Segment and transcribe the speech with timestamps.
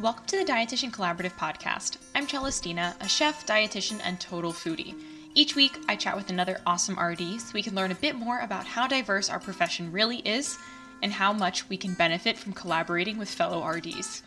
[0.00, 1.96] Welcome to the Dietitian Collaborative Podcast.
[2.14, 4.94] I'm Celestina, a chef, dietitian, and total foodie.
[5.34, 8.38] Each week, I chat with another awesome RD so we can learn a bit more
[8.38, 10.56] about how diverse our profession really is
[11.02, 14.22] and how much we can benefit from collaborating with fellow RDs.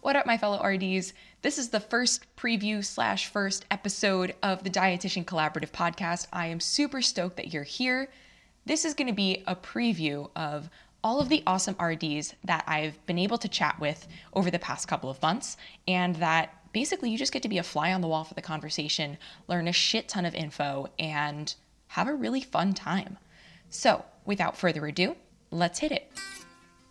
[0.00, 1.12] What up, my fellow RDs?
[1.42, 6.28] This is the first preview slash first episode of the Dietitian Collaborative Podcast.
[6.32, 8.08] I am super stoked that you're here.
[8.64, 10.70] This is going to be a preview of
[11.02, 14.88] all of the awesome RDs that I've been able to chat with over the past
[14.88, 18.08] couple of months, and that basically you just get to be a fly on the
[18.08, 21.54] wall for the conversation, learn a shit ton of info, and
[21.88, 23.18] have a really fun time.
[23.70, 25.16] So, without further ado,
[25.50, 26.10] let's hit it.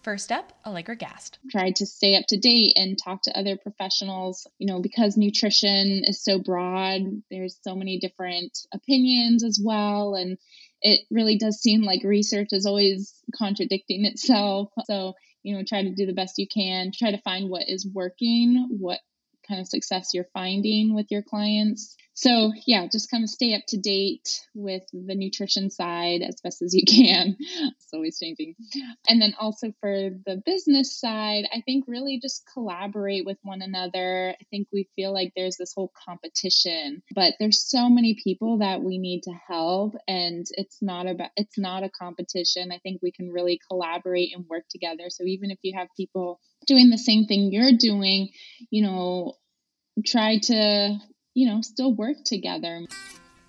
[0.03, 1.37] First up, Allegra Gast.
[1.51, 6.03] Tried to stay up to date and talk to other professionals, you know, because nutrition
[6.05, 10.15] is so broad, there's so many different opinions as well.
[10.15, 10.37] And
[10.81, 14.69] it really does seem like research is always contradicting itself.
[14.85, 15.13] So,
[15.43, 18.67] you know, try to do the best you can, try to find what is working,
[18.79, 18.99] what
[19.47, 21.95] kind of success you're finding with your clients.
[22.17, 26.63] So, yeah, just kind of stay up to date with the nutrition side as best
[26.63, 27.37] as you can.
[27.77, 28.55] It's always changing.
[29.07, 34.35] And then also for the business side, I think really just collaborate with one another.
[34.39, 38.81] I think we feel like there's this whole competition, but there's so many people that
[38.81, 42.71] we need to help and it's not about it's not a competition.
[42.71, 45.05] I think we can really collaborate and work together.
[45.09, 48.29] So even if you have people doing the same thing you're doing,
[48.71, 49.35] you know,
[50.05, 50.97] try to,
[51.37, 52.81] you know, still work together.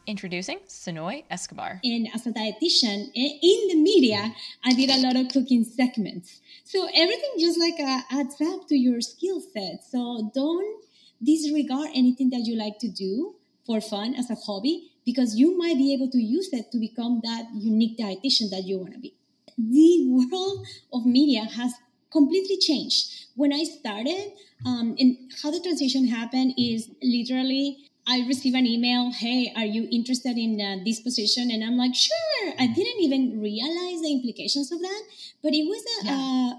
[0.07, 1.81] Introducing Sonoy Escobar.
[1.83, 6.43] And as a dietitian in the media, I did a lot of cooking segments.
[6.65, 9.85] So everything just like uh, adds up to your skill set.
[9.91, 10.85] So don't
[11.25, 15.79] disregard anything that you like to do for fun as a hobby because you might
[15.79, 19.15] be able to use it to become that unique dietitian that you want to be.
[19.57, 21.73] The world of media has
[22.11, 23.27] completely changed.
[23.35, 24.33] When I started,
[24.67, 29.87] um, and how the transition happened is literally I receive an email, hey, are you
[29.93, 31.51] interested in uh, this position?
[31.51, 32.55] And I'm like, sure.
[32.59, 35.03] I didn't even realize the implications of that,
[35.43, 36.53] but it was a, yeah.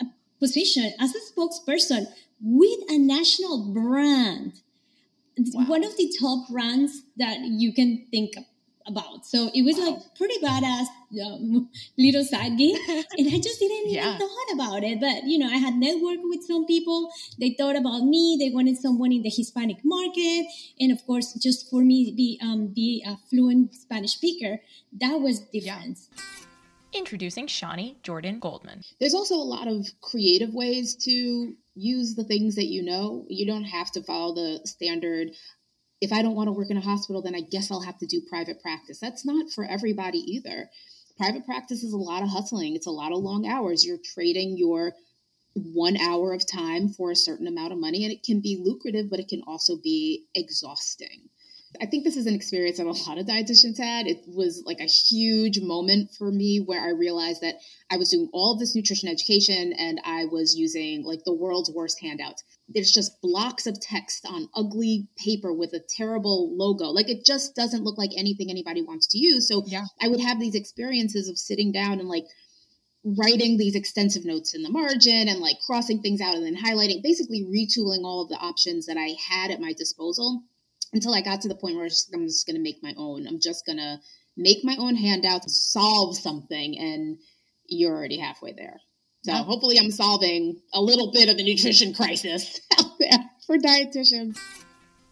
[0.00, 0.06] a, a
[0.38, 2.04] position as a spokesperson
[2.42, 4.60] with a national brand.
[5.38, 5.64] Wow.
[5.68, 8.34] One of the top brands that you can think
[8.86, 9.24] about.
[9.24, 9.92] So it was wow.
[9.92, 10.86] like pretty badass
[11.24, 14.14] um, little side gig, and I just didn't yeah.
[14.14, 15.00] even thought about it.
[15.00, 17.10] But you know, I had networked with some people.
[17.38, 18.36] They thought about me.
[18.38, 20.46] They wanted someone in the Hispanic market,
[20.78, 24.60] and of course, just for me be um, be a fluent Spanish speaker,
[25.00, 26.08] that was difference.
[26.14, 26.22] Yeah.
[26.92, 28.82] Introducing Shawnee Jordan Goldman.
[28.98, 33.26] There's also a lot of creative ways to use the things that you know.
[33.28, 35.30] You don't have to follow the standard
[36.00, 38.06] if I don't want to work in a hospital, then I guess I'll have to
[38.06, 38.98] do private practice.
[38.98, 40.70] That's not for everybody either.
[41.20, 43.84] Private practice is a lot of hustling, it's a lot of long hours.
[43.84, 44.94] You're trading your
[45.52, 49.10] one hour of time for a certain amount of money, and it can be lucrative,
[49.10, 51.28] but it can also be exhausting.
[51.80, 54.08] I think this is an experience that a lot of dietitians had.
[54.08, 57.56] It was like a huge moment for me where I realized that
[57.90, 61.70] I was doing all of this nutrition education and I was using like the world's
[61.70, 62.42] worst handouts.
[62.68, 66.86] There's just blocks of text on ugly paper with a terrible logo.
[66.86, 69.46] Like it just doesn't look like anything anybody wants to use.
[69.46, 69.84] So yeah.
[70.02, 72.24] I would have these experiences of sitting down and like
[73.04, 77.02] writing these extensive notes in the margin and like crossing things out and then highlighting,
[77.02, 80.42] basically retooling all of the options that I had at my disposal
[80.92, 83.26] until I got to the point where I'm just going to make my own.
[83.26, 83.98] I'm just going to
[84.36, 87.18] make my own handouts, solve something, and
[87.66, 88.80] you're already halfway there.
[89.24, 89.44] So yep.
[89.44, 94.38] hopefully, I'm solving a little bit of the nutrition crisis out there for dietitians.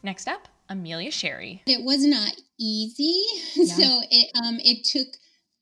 [0.03, 1.63] Next up, Amelia Sherry.
[1.67, 3.23] It was not easy,
[3.55, 3.75] yeah.
[3.75, 5.09] so it um it took.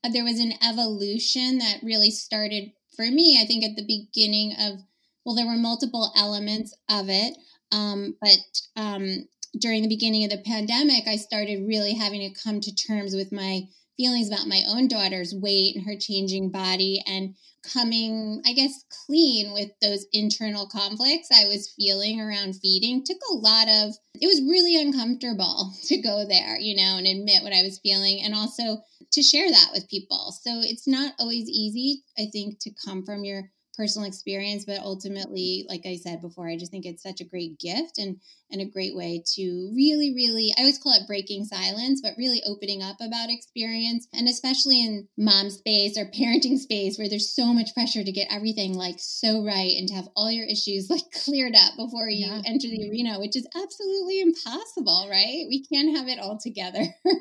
[0.04, 3.40] Uh, there was an evolution that really started for me.
[3.42, 4.78] I think at the beginning of
[5.24, 7.36] well, there were multiple elements of it,
[7.72, 8.38] um, but
[8.80, 9.26] um,
[9.58, 13.32] during the beginning of the pandemic, I started really having to come to terms with
[13.32, 13.62] my
[13.96, 17.34] feelings about my own daughter's weight and her changing body and
[17.72, 23.34] coming, I guess, clean with those internal conflicts I was feeling around feeding took a
[23.34, 27.62] lot of, it was really uncomfortable to go there, you know, and admit what I
[27.62, 28.82] was feeling and also
[29.12, 30.34] to share that with people.
[30.42, 35.66] So it's not always easy, I think, to come from your personal experience but ultimately
[35.68, 38.16] like i said before i just think it's such a great gift and
[38.50, 42.42] and a great way to really really i always call it breaking silence but really
[42.46, 44.08] opening up about experience.
[44.12, 48.28] And especially in mom space or parenting space where there's so much pressure to get
[48.30, 52.26] everything like so right and to have all your issues like cleared up before you
[52.26, 52.42] yeah.
[52.46, 55.46] enter the arena which is absolutely impossible right?
[55.48, 56.84] We can't have it all together.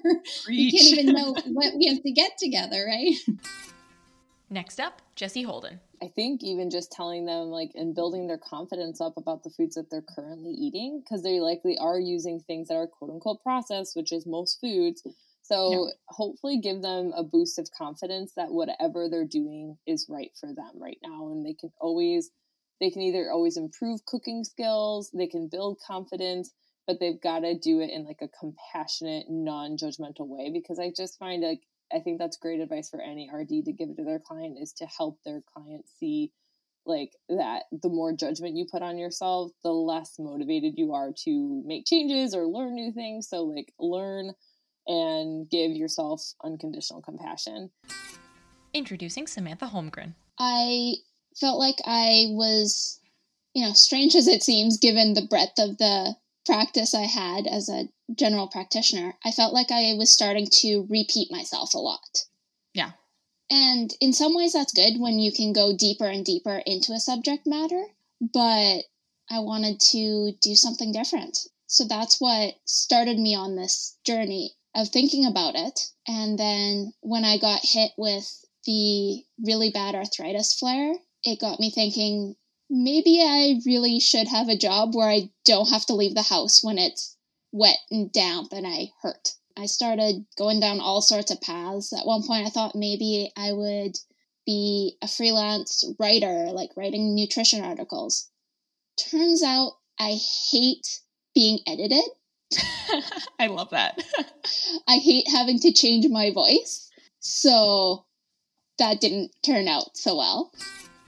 [0.48, 3.16] We can't even know what we have to get together right?
[4.50, 5.80] Next up, Jesse Holden.
[6.02, 9.76] I think even just telling them like and building their confidence up about the foods
[9.76, 13.96] that they're currently eating because they likely are using things that are quote unquote processed,
[13.96, 15.04] which is most foods.
[15.42, 15.94] So yeah.
[16.08, 20.72] hopefully give them a boost of confidence that whatever they're doing is right for them
[20.76, 22.32] right now and they can always
[22.82, 26.52] they can either always improve cooking skills, they can build confidence,
[26.86, 31.18] but they've got to do it in like a compassionate, non-judgmental way because I just
[31.18, 31.62] find like
[31.94, 34.86] I think that's great advice for any RD to give to their client is to
[34.86, 36.32] help their client see
[36.86, 41.64] like that the more judgment you put on yourself, the less motivated you are to
[41.66, 43.28] make changes or learn new things.
[43.30, 44.34] So like learn
[44.88, 47.72] and give yourself unconditional compassion.
[48.74, 50.14] Introducing Samantha Holmgren.
[50.38, 50.96] I
[51.40, 53.00] felt like I was,
[53.54, 57.70] you know, strange as it seems, given the breadth of the practice I had as
[57.70, 62.26] a general practitioner, I felt like I was starting to repeat myself a lot.
[62.74, 62.92] Yeah.
[63.50, 67.00] And in some ways, that's good when you can go deeper and deeper into a
[67.00, 67.84] subject matter.
[68.22, 68.84] But
[69.30, 71.38] I wanted to do something different.
[71.68, 75.80] So that's what started me on this journey of thinking about it.
[76.08, 80.94] And then when I got hit with the really bad arthritis flare,
[81.24, 82.36] it got me thinking
[82.70, 86.64] maybe I really should have a job where I don't have to leave the house
[86.64, 87.16] when it's
[87.52, 89.34] wet and damp and I hurt.
[89.58, 91.94] I started going down all sorts of paths.
[91.94, 93.98] At one point, I thought maybe I would
[94.46, 98.30] be a freelance writer, like writing nutrition articles.
[98.98, 100.18] Turns out I
[100.52, 101.00] hate
[101.34, 102.04] being edited.
[103.40, 104.04] I love that.
[104.88, 106.90] I hate having to change my voice.
[107.20, 108.06] So
[108.78, 110.52] that didn't turn out so well.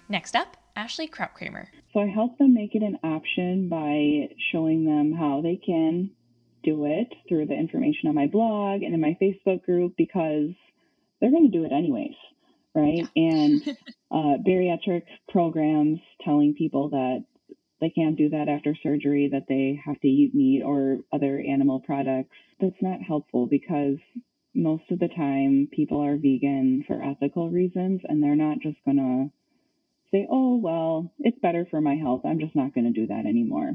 [0.09, 1.65] Next up, Ashley Krautkramer.
[1.91, 6.11] So I help them make it an option by showing them how they can
[6.63, 10.51] do it through the information on my blog and in my Facebook group because
[11.19, 12.13] they're going to do it anyways,
[12.75, 13.09] right?
[13.15, 13.39] Yeah.
[13.39, 13.61] and
[14.11, 17.25] uh, bariatric programs telling people that
[17.81, 21.79] they can't do that after surgery, that they have to eat meat or other animal
[21.79, 22.35] products.
[22.61, 23.97] That's not helpful because
[24.53, 28.97] most of the time people are vegan for ethical reasons and they're not just going
[28.97, 29.36] to
[30.11, 32.21] say, oh, well, it's better for my health.
[32.25, 33.71] I'm just not going to do that anymore.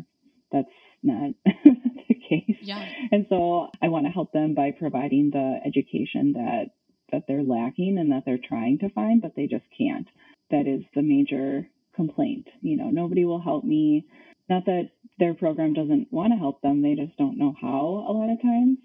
[0.50, 0.68] That's
[1.02, 2.56] not the case.
[2.62, 2.86] Yeah.
[3.10, 6.66] And so I want to help them by providing the education that
[7.12, 10.08] that they're lacking and that they're trying to find, but they just can't.
[10.50, 12.48] That is the major complaint.
[12.62, 14.06] You know, nobody will help me.
[14.48, 18.12] Not that their program doesn't want to help them, they just don't know how a
[18.12, 18.78] lot of times.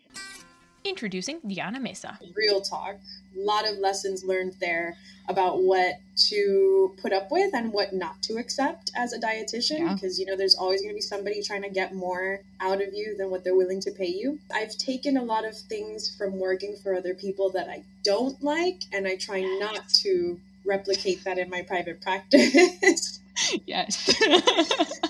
[0.88, 2.18] Introducing Diana Mesa.
[2.34, 2.96] Real talk.
[3.36, 4.96] A lot of lessons learned there
[5.28, 5.96] about what
[6.30, 9.94] to put up with and what not to accept as a dietitian yeah.
[9.94, 12.94] because you know there's always going to be somebody trying to get more out of
[12.94, 14.40] you than what they're willing to pay you.
[14.54, 18.84] I've taken a lot of things from working for other people that I don't like
[18.94, 23.17] and I try not to replicate that in my private practice.
[23.66, 24.14] yes.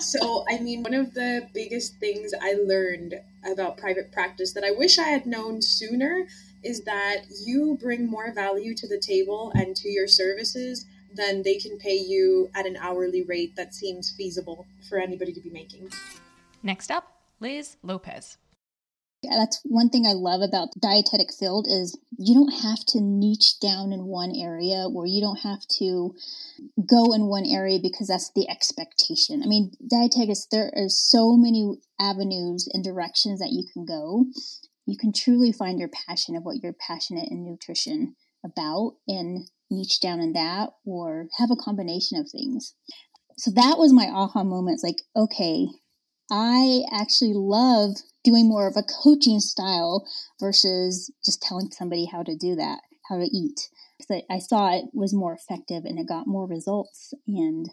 [0.00, 3.14] so, I mean, one of the biggest things I learned
[3.50, 6.26] about private practice that I wish I had known sooner
[6.62, 11.56] is that you bring more value to the table and to your services than they
[11.56, 15.90] can pay you at an hourly rate that seems feasible for anybody to be making.
[16.62, 18.36] Next up, Liz Lopez.
[19.22, 23.58] That's one thing I love about the dietetic field is you don't have to niche
[23.60, 26.14] down in one area or you don't have to
[26.86, 29.42] go in one area because that's the expectation.
[29.42, 34.26] I mean, dietetics, there are so many avenues and directions that you can go.
[34.86, 38.14] You can truly find your passion of what you're passionate in nutrition
[38.44, 42.74] about and niche down in that or have a combination of things.
[43.36, 44.74] So that was my aha moment.
[44.74, 45.66] It's like, okay,
[46.30, 50.06] I actually love doing more of a coaching style
[50.40, 53.68] versus just telling somebody how to do that, how to eat.
[53.98, 57.14] Because I, I saw it was more effective and it got more results.
[57.26, 57.70] And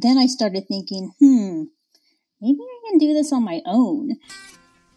[0.00, 1.64] then I started thinking, hmm,
[2.40, 4.16] maybe I can do this on my own.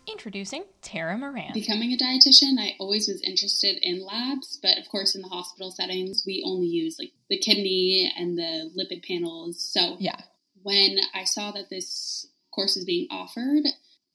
[0.07, 1.51] Introducing Tara Moran.
[1.53, 5.71] Becoming a dietitian, I always was interested in labs, but of course, in the hospital
[5.71, 9.61] settings, we only use like the kidney and the lipid panels.
[9.61, 10.21] So, yeah.
[10.61, 13.63] When I saw that this course is being offered,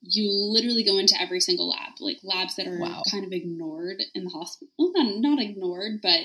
[0.03, 3.03] you literally go into every single lab, like labs that are wow.
[3.11, 4.69] kind of ignored in the hospital.
[4.79, 6.21] Well, not, not ignored, but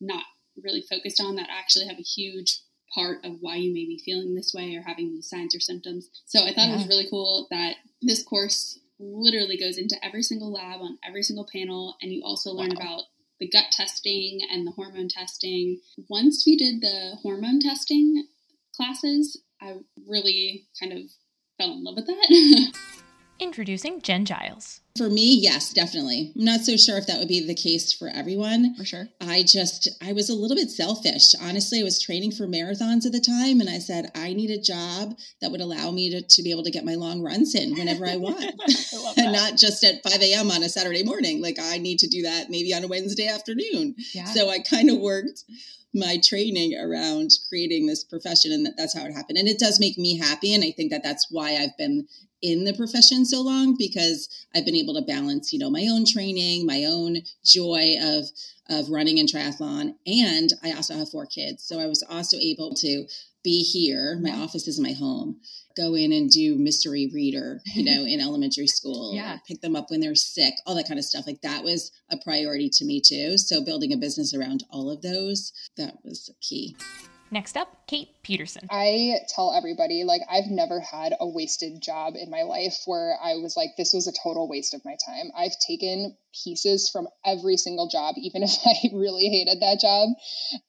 [0.00, 0.24] not
[0.62, 2.60] really focused on that actually have a huge
[2.94, 6.08] part of why you may be feeling this way or having these signs or symptoms.
[6.26, 6.74] So I thought yeah.
[6.74, 11.22] it was really cool that this course literally goes into every single lab on every
[11.22, 12.82] single panel, and you also learn wow.
[12.82, 13.02] about
[13.40, 15.80] the gut testing and the hormone testing.
[16.08, 18.26] Once we did the hormone testing
[18.76, 19.74] classes, I
[20.06, 21.10] really kind of
[21.64, 22.72] fell in love with that.
[23.38, 24.80] Introducing Jen Giles.
[24.96, 26.32] For me, yes, definitely.
[26.36, 28.76] I'm not so sure if that would be the case for everyone.
[28.76, 29.08] For sure.
[29.20, 31.34] I just, I was a little bit selfish.
[31.42, 34.60] Honestly, I was training for marathons at the time, and I said, I need a
[34.60, 37.74] job that would allow me to, to be able to get my long runs in
[37.74, 38.44] whenever I want.
[38.44, 40.52] I and not just at 5 a.m.
[40.52, 41.42] on a Saturday morning.
[41.42, 43.96] Like, I need to do that maybe on a Wednesday afternoon.
[44.14, 44.26] Yeah.
[44.26, 45.42] So I kind of worked
[45.92, 49.96] my training around creating this profession and that's how it happened and it does make
[49.96, 52.04] me happy and i think that that's why i've been
[52.44, 56.04] in the profession so long because I've been able to balance, you know, my own
[56.04, 58.26] training, my own joy of
[58.70, 62.72] of running and triathlon, and I also have four kids, so I was also able
[62.76, 63.06] to
[63.42, 64.18] be here.
[64.22, 65.40] My office is my home.
[65.76, 69.14] Go in and do mystery reader, you know, in elementary school.
[69.14, 69.38] Yeah.
[69.46, 71.26] Pick them up when they're sick, all that kind of stuff.
[71.26, 73.36] Like that was a priority to me too.
[73.36, 76.74] So building a business around all of those, that was key.
[77.34, 78.68] Next up, Kate Peterson.
[78.70, 83.38] I tell everybody, like, I've never had a wasted job in my life where I
[83.42, 85.32] was like, this was a total waste of my time.
[85.36, 90.10] I've taken pieces from every single job, even if I really hated that job.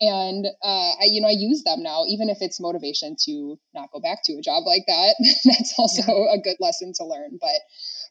[0.01, 3.91] And, uh, I, you know, I use them now, even if it's motivation to not
[3.93, 5.13] go back to a job like that.
[5.45, 6.33] That's also yeah.
[6.33, 7.37] a good lesson to learn.
[7.39, 7.61] But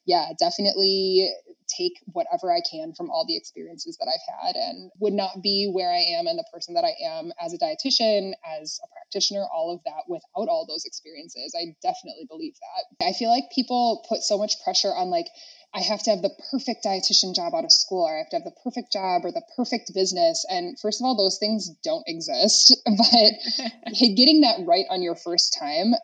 [0.06, 1.30] yeah, definitely
[1.66, 5.70] take whatever I can from all the experiences that I've had and would not be
[5.73, 9.44] where I am and the person that I am as a dietitian, as a practitioner,
[9.52, 11.54] all of that without all those experiences.
[11.56, 13.06] I definitely believe that.
[13.06, 15.26] I feel like people put so much pressure on like
[15.75, 18.37] I have to have the perfect dietitian job out of school, or I have to
[18.37, 20.46] have the perfect job or the perfect business.
[20.49, 22.76] And first of all, those things don't exist.
[22.87, 25.94] But getting that right on your first time,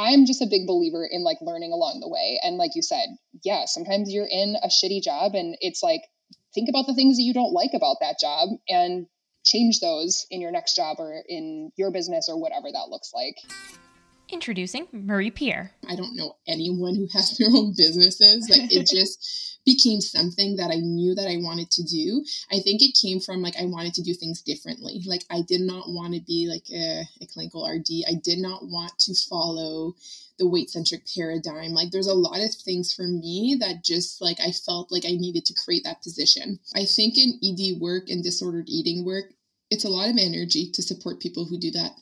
[0.00, 2.40] I'm just a big believer in like learning along the way.
[2.42, 3.06] And like you said,
[3.44, 6.00] yeah, sometimes you're in a shitty job and it's like,
[6.54, 9.06] think about the things that you don't like about that job and
[9.44, 13.36] change those in your next job or in your business or whatever that looks like.
[14.32, 15.72] Introducing Marie Pierre.
[15.88, 18.48] I don't know anyone who has their own businesses.
[18.48, 22.24] Like it just became something that I knew that I wanted to do.
[22.50, 25.02] I think it came from like I wanted to do things differently.
[25.06, 28.04] Like I did not want to be like a, a clinical RD.
[28.08, 29.94] I did not want to follow
[30.38, 31.72] the weight centric paradigm.
[31.72, 35.12] Like there's a lot of things for me that just like I felt like I
[35.12, 36.58] needed to create that position.
[36.74, 39.26] I think in ED work and disordered eating work,
[39.70, 41.92] it's a lot of energy to support people who do that.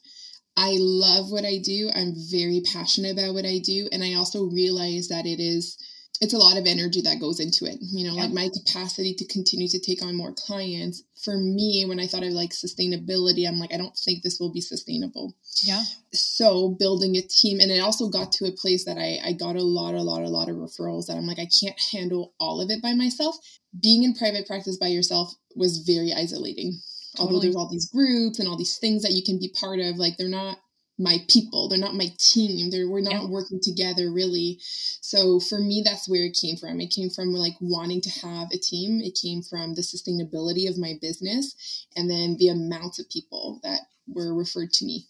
[0.59, 1.89] I love what I do.
[1.95, 3.89] I'm very passionate about what I do.
[3.93, 5.79] And I also realize that it is,
[6.21, 7.79] it's a lot of energy that goes into it.
[7.81, 8.23] You know, yeah.
[8.23, 11.05] like my capacity to continue to take on more clients.
[11.23, 14.53] For me, when I thought of like sustainability, I'm like, I don't think this will
[14.53, 15.37] be sustainable.
[15.63, 15.85] Yeah.
[16.13, 19.55] So building a team, and it also got to a place that I, I got
[19.55, 22.61] a lot, a lot, a lot of referrals that I'm like, I can't handle all
[22.61, 23.37] of it by myself.
[23.81, 26.81] Being in private practice by yourself was very isolating
[27.17, 27.27] Oh, totally.
[27.27, 29.97] Although there's all these groups and all these things that you can be part of,
[29.97, 30.59] like they're not
[30.99, 33.29] my people they're not my team they're we're not yeah.
[33.29, 37.55] working together really so for me that's where it came from it came from like
[37.61, 42.37] wanting to have a team it came from the sustainability of my business and then
[42.39, 45.07] the amount of people that were referred to me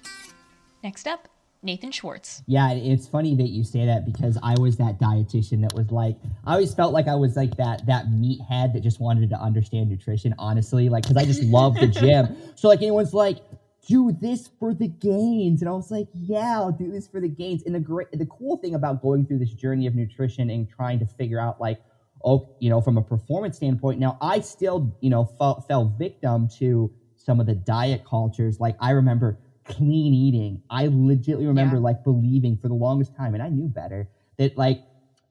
[0.82, 1.28] next up
[1.62, 2.42] Nathan Schwartz.
[2.46, 6.16] Yeah, it's funny that you say that because I was that dietitian that was like,
[6.44, 9.90] I always felt like I was like that that meathead that just wanted to understand
[9.90, 10.34] nutrition.
[10.38, 12.36] Honestly, like because I just love the gym.
[12.58, 13.38] So like anyone's like,
[13.86, 17.28] do this for the gains, and I was like, yeah, I'll do this for the
[17.28, 17.62] gains.
[17.64, 20.98] And the great, the cool thing about going through this journey of nutrition and trying
[20.98, 21.80] to figure out like,
[22.24, 24.00] oh, you know, from a performance standpoint.
[24.00, 28.58] Now I still, you know, fell, fell victim to some of the diet cultures.
[28.60, 29.38] Like I remember
[29.68, 30.62] clean eating.
[30.70, 31.82] I legitimately remember yeah.
[31.82, 34.08] like believing for the longest time, and I knew better
[34.38, 34.82] that like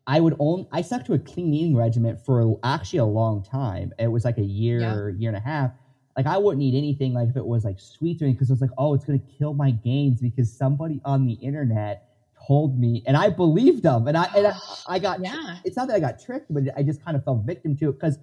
[0.06, 3.92] I would only I stuck to a clean eating regimen for actually a long time.
[4.00, 5.10] It was like a year, yeah.
[5.18, 5.72] year and a half.
[6.16, 8.54] Like I wouldn't eat anything like if it was like sweets or anything because I
[8.54, 12.08] was like, oh, it's gonna kill my gains because somebody on the internet
[12.48, 14.54] told me, and I believed them, and I and I,
[14.88, 15.58] I got yeah.
[15.66, 17.94] It's not that I got tricked, but I just kind of fell victim to it
[17.94, 18.18] because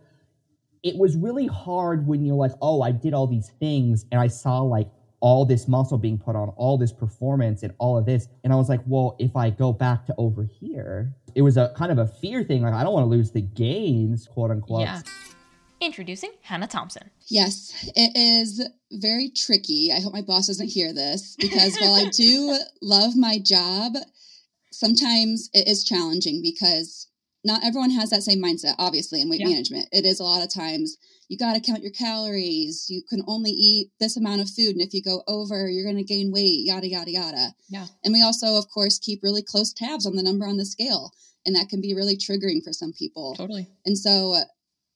[0.83, 4.29] it was really hard when you're like, oh, I did all these things, and I
[4.29, 4.89] saw like
[5.25, 8.29] all this muscle being put on, all this performance and all of this.
[8.45, 11.73] And I was like, well, if I go back to over here, it was a
[11.75, 12.61] kind of a fear thing.
[12.61, 14.83] Like, I don't want to lose the gains, quote unquote.
[14.83, 15.01] Yeah.
[15.81, 17.11] Introducing Hannah Thompson.
[17.29, 19.91] Yes, it is very tricky.
[19.97, 23.95] I hope my boss doesn't hear this because while I do love my job,
[24.73, 27.09] sometimes it is challenging because
[27.45, 29.49] not everyone has that same mindset, obviously, in weight yeah.
[29.49, 29.89] management.
[29.91, 32.87] It is a lot of times you got to count your calories.
[32.89, 34.77] You can only eat this amount of food.
[34.77, 37.49] And if you go over, you're going to gain weight, yada, yada, yada.
[37.69, 37.87] Yeah.
[38.05, 41.13] And we also, of course, keep really close tabs on the number on the scale.
[41.47, 43.35] And that can be really triggering for some people.
[43.37, 43.69] Totally.
[43.85, 44.37] And so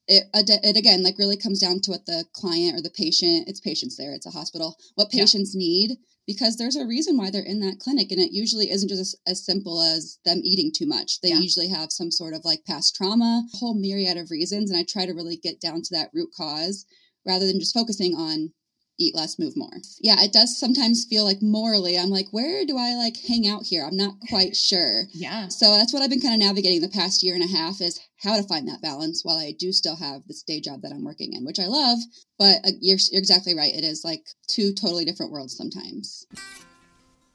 [0.08, 3.60] it, it again like really comes down to what the client or the patient it's
[3.60, 5.58] patients there it's a hospital what patients yeah.
[5.58, 5.96] need
[6.26, 9.16] because there's a reason why they're in that clinic and it usually isn't just as,
[9.26, 11.38] as simple as them eating too much they yeah.
[11.38, 14.84] usually have some sort of like past trauma a whole myriad of reasons and i
[14.88, 16.86] try to really get down to that root cause
[17.26, 18.50] rather than just focusing on
[18.98, 19.70] eat less, move more.
[20.00, 23.64] Yeah, it does sometimes feel like morally, I'm like, where do I like hang out
[23.64, 23.84] here?
[23.86, 25.04] I'm not quite sure.
[25.12, 25.48] yeah.
[25.48, 28.00] So that's what I've been kind of navigating the past year and a half is
[28.22, 31.04] how to find that balance while I do still have this day job that I'm
[31.04, 31.98] working in, which I love.
[32.38, 33.74] But uh, you're, you're exactly right.
[33.74, 36.26] It is like two totally different worlds sometimes.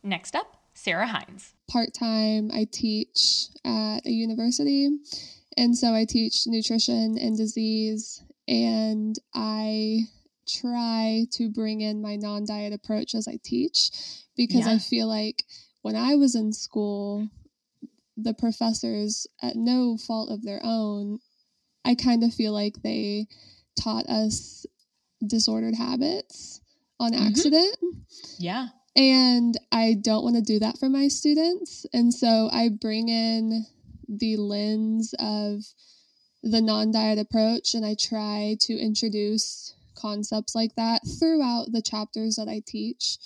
[0.03, 1.53] Next up, Sarah Hines.
[1.69, 4.89] Part time, I teach at a university.
[5.55, 8.21] And so I teach nutrition and disease.
[8.47, 10.01] And I
[10.47, 13.91] try to bring in my non diet approach as I teach
[14.35, 14.73] because yeah.
[14.73, 15.43] I feel like
[15.81, 17.27] when I was in school,
[18.17, 21.19] the professors, at no fault of their own,
[21.85, 23.27] I kind of feel like they
[23.79, 24.65] taught us
[25.25, 26.61] disordered habits
[26.99, 27.27] on mm-hmm.
[27.27, 27.77] accident.
[28.37, 28.67] Yeah.
[28.95, 31.85] And I don't want to do that for my students.
[31.93, 33.65] And so I bring in
[34.07, 35.63] the lens of
[36.43, 42.35] the non diet approach and I try to introduce concepts like that throughout the chapters
[42.35, 43.17] that I teach.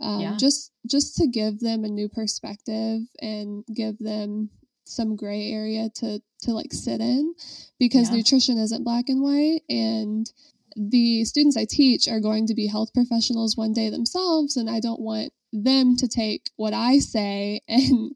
[0.00, 0.36] Um, yeah.
[0.36, 4.50] Just just to give them a new perspective and give them
[4.84, 7.34] some gray area to to like sit in
[7.78, 8.16] because yeah.
[8.16, 10.30] nutrition isn't black and white and
[10.76, 14.80] the students I teach are going to be health professionals one day themselves and I
[14.80, 18.14] don't want them to take what I say and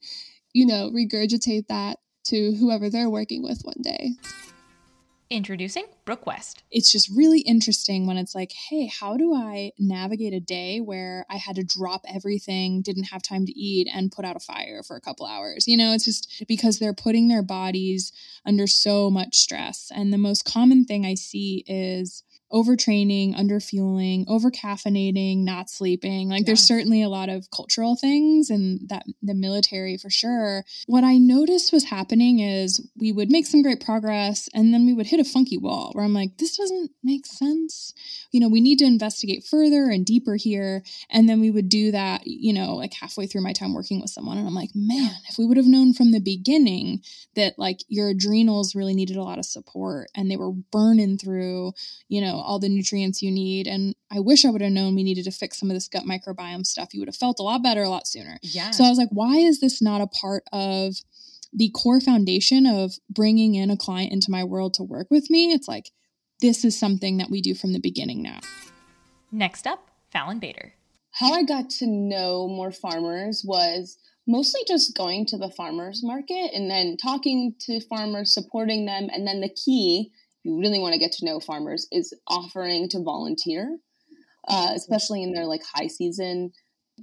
[0.53, 4.11] you know regurgitate that to whoever they're working with one day.
[5.31, 6.63] Introducing Brooke West.
[6.71, 11.27] It's just really interesting when it's like, hey, how do I navigate a day where
[11.29, 14.83] I had to drop everything, didn't have time to eat, and put out a fire
[14.83, 15.69] for a couple hours?
[15.69, 18.11] You know, it's just because they're putting their bodies
[18.47, 19.93] under so much stress.
[19.95, 26.29] And the most common thing I see is overtraining, underfueling, overcaffeinating, not sleeping.
[26.29, 26.47] Like yeah.
[26.47, 30.65] there's certainly a lot of cultural things and that the military for sure.
[30.87, 34.95] What I noticed was happening is we would make some great progress and then we
[34.95, 37.93] would hit a funky wall where I'm like, this doesn't make sense.
[38.33, 40.83] You know, we need to investigate further and deeper here.
[41.11, 44.11] And then we would do that, you know, like halfway through my time working with
[44.11, 44.39] someone.
[44.39, 47.03] And I'm like, man, if we would have known from the beginning
[47.37, 51.73] that like your adrenals really needed a lot of support and they were burning through,
[52.09, 53.67] you know, all the nutrients you need.
[53.67, 56.05] And I wish I would have known we needed to fix some of this gut
[56.05, 56.93] microbiome stuff.
[56.93, 58.39] You would have felt a lot better a lot sooner.
[58.43, 58.71] Yeah.
[58.71, 60.97] So I was like, why is this not a part of
[61.53, 65.53] the core foundation of bringing in a client into my world to work with me?
[65.53, 65.91] It's like,
[66.41, 68.41] this is something that we do from the beginning now.
[69.33, 70.75] Next up, Fallon Bader.
[71.11, 76.51] How I got to know more farmers was mostly just going to the farmers market
[76.55, 80.13] and then talking to farmers, supporting them, and then the key
[80.45, 83.79] you really want to get to know farmers is offering to volunteer,
[84.47, 86.53] uh, especially in their like high season.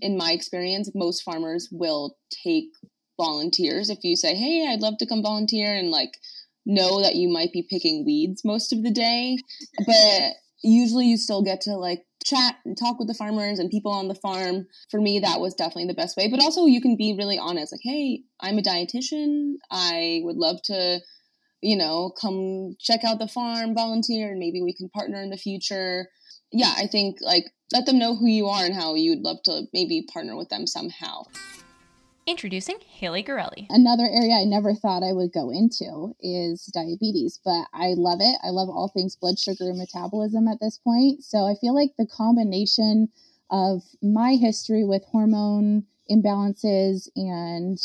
[0.02, 2.70] In my experience, most farmers will take
[3.18, 6.18] volunteers if you say, "Hey, I'd love to come volunteer," and like
[6.66, 9.38] know that you might be picking weeds most of the day,
[9.86, 13.92] but usually you still get to like chat and talk with the farmers and people
[13.92, 14.68] on the farm.
[14.90, 16.28] For me, that was definitely the best way.
[16.30, 19.54] But also, you can be really honest like, hey, I'm a dietitian.
[19.70, 21.00] I would love to
[21.66, 25.38] you know, come check out the farm, volunteer, and maybe we can partner in the
[25.38, 26.08] future.
[26.52, 29.64] Yeah, I think like let them know who you are and how you'd love to
[29.74, 31.24] maybe partner with them somehow.
[32.28, 33.66] Introducing Haley Gorelli.
[33.70, 38.38] Another area I never thought I would go into is diabetes, but I love it.
[38.44, 41.24] I love all things blood sugar and metabolism at this point.
[41.24, 43.10] So I feel like the combination
[43.50, 47.80] of my history with hormone imbalances and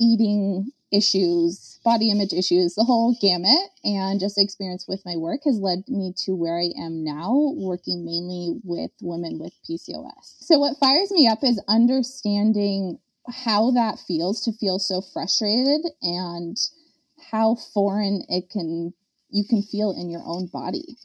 [0.00, 5.58] eating issues, body image issues, the whole gamut, and just experience with my work has
[5.58, 10.36] led me to where I am now, working mainly with women with PCOS.
[10.40, 12.98] So, what fires me up is understanding
[13.28, 16.56] how that feels to feel so frustrated and
[17.30, 18.92] how foreign it can
[19.30, 20.96] you can feel in your own body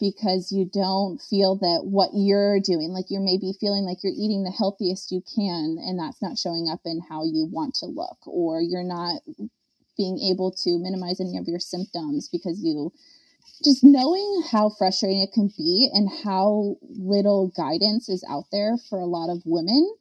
[0.00, 4.42] because you don't feel that what you're doing, like you're maybe feeling like you're eating
[4.42, 8.18] the healthiest you can, and that's not showing up in how you want to look,
[8.26, 9.20] or you're not
[9.96, 12.90] being able to minimize any of your symptoms because you
[13.62, 18.98] just knowing how frustrating it can be and how little guidance is out there for
[18.98, 19.94] a lot of women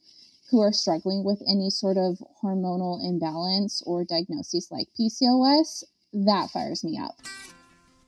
[0.49, 5.83] who are struggling with any sort of hormonal imbalance or diagnosis like PCOS,
[6.13, 7.15] that fires me up.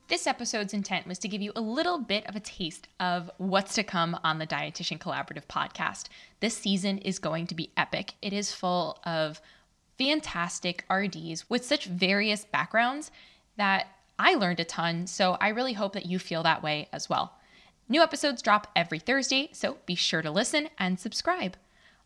[0.08, 3.74] This episode's intent was to give you a little bit of a taste of what's
[3.74, 6.08] to come on the Dietitian Collaborative podcast.
[6.40, 8.14] This season is going to be epic.
[8.20, 9.40] It is full of
[9.98, 13.10] fantastic RDs with such various backgrounds
[13.56, 13.86] that
[14.18, 17.38] I learned a ton, so I really hope that you feel that way as well.
[17.88, 21.56] New episodes drop every Thursday, so be sure to listen and subscribe.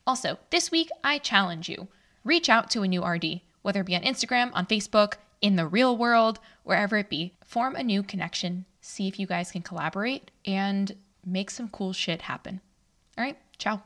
[0.06, 1.88] Also, this week I challenge you
[2.24, 5.66] reach out to a new RD, whether it be on Instagram, on Facebook, in the
[5.66, 7.34] real world, wherever it be.
[7.44, 12.22] Form a new connection, see if you guys can collaborate, and make some cool shit
[12.22, 12.60] happen.
[13.18, 13.82] All right, ciao.